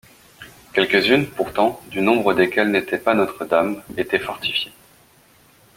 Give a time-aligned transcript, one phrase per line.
[0.73, 4.73] Quelques-unes pourtant, du nombre desquelles n’était pas Notre-Dame, étaient fortifiées.